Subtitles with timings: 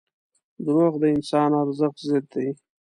[0.65, 2.47] •دروغ د انساني ارزښت ضد دي.